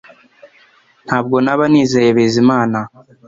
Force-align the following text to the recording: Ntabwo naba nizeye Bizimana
Ntabwo 1.05 1.35
naba 1.45 1.63
nizeye 1.71 2.09
Bizimana 2.17 2.79